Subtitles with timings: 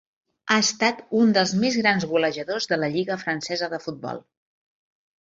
[0.53, 4.29] Ha estat un dels més grans golejadors de la lliga francesa de futbol.